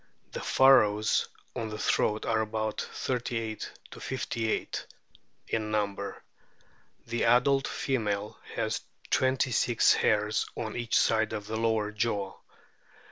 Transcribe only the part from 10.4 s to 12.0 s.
on each side of the lower